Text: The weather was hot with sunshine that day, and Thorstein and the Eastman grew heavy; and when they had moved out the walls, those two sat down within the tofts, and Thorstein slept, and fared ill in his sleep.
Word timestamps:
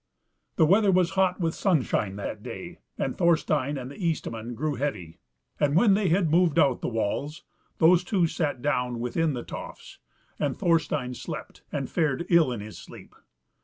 The 0.55 0.65
weather 0.65 0.91
was 0.91 1.11
hot 1.11 1.39
with 1.39 1.53
sunshine 1.53 2.15
that 2.15 2.41
day, 2.41 2.79
and 2.97 3.15
Thorstein 3.15 3.77
and 3.77 3.91
the 3.91 4.03
Eastman 4.03 4.55
grew 4.55 4.73
heavy; 4.73 5.19
and 5.59 5.75
when 5.75 5.93
they 5.93 6.09
had 6.09 6.31
moved 6.31 6.57
out 6.57 6.81
the 6.81 6.87
walls, 6.89 7.43
those 7.77 8.03
two 8.03 8.25
sat 8.25 8.63
down 8.63 8.99
within 8.99 9.33
the 9.33 9.43
tofts, 9.43 9.99
and 10.39 10.57
Thorstein 10.57 11.13
slept, 11.13 11.61
and 11.71 11.87
fared 11.87 12.25
ill 12.31 12.51
in 12.51 12.61
his 12.61 12.79
sleep. 12.79 13.13